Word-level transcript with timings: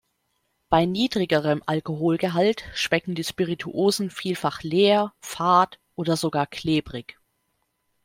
Bei 0.69 0.85
niedrigerem 0.87 1.61
Alkoholgehalt 1.67 2.63
schmecken 2.73 3.13
die 3.13 3.23
Spirituosen 3.23 4.09
vielfach 4.09 4.63
leer, 4.63 5.13
fad 5.21 5.77
oder 5.93 6.17
sogar 6.17 6.47
klebrig. 6.47 7.19